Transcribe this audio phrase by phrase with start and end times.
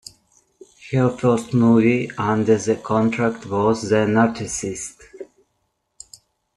[0.93, 4.97] Her first movie under the contract was "The Narcassist".